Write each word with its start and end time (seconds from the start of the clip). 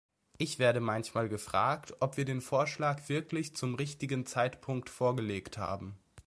Ich 0.39 0.57
werde 0.57 0.79
manchmal 0.79 1.29
gefragt, 1.29 1.93
ob 1.99 2.17
wir 2.17 2.25
den 2.25 2.41
Vorschlag 2.41 3.07
wirklich 3.07 3.55
zum 3.55 3.75
richtigen 3.75 4.25
Zeitpunkt 4.25 4.89
vorgelegt 4.89 5.59
haben. 5.59 5.95